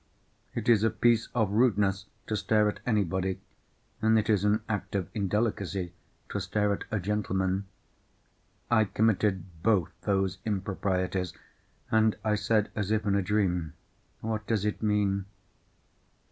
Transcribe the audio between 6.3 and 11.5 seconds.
stare at a gentleman. I committed both those improprieties.